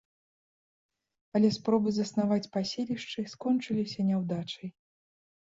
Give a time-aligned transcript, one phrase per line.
[1.39, 4.69] Але спробы заснаваць паселішчы скончыліся няўдачай.